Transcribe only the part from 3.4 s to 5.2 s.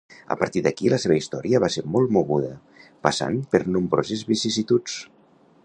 per nombroses vicissituds.